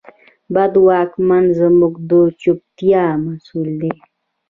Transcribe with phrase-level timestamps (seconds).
[0.53, 2.11] بد واکمن زموږ د
[2.41, 3.93] چوپتیا محصول دی.